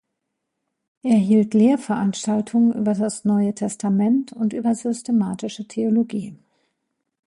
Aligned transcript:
Er 1.03 1.15
hielt 1.19 1.53
Lehrveranstaltungen 1.53 2.73
über 2.73 2.95
das 2.95 3.23
Neue 3.23 3.53
Testament 3.53 4.33
und 4.33 4.51
über 4.53 4.73
Systematische 4.73 5.67
Theologie. 5.67 6.35